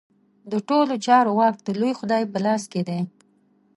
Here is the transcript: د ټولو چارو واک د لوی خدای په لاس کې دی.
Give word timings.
د 0.51 0.53
ټولو 0.67 0.93
چارو 1.05 1.31
واک 1.39 1.55
د 1.63 1.69
لوی 1.79 1.93
خدای 1.99 2.23
په 2.31 2.37
لاس 2.45 2.63
کې 2.71 2.81
دی. 2.87 2.99